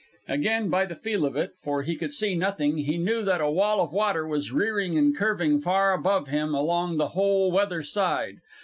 [0.27, 3.51] Again by the feel of it, for he could see nothing, he knew that a
[3.51, 8.37] wall of water was rearing and curving far above him along the whole weather side.